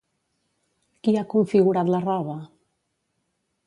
[1.05, 2.43] Qui ha configurat la roba?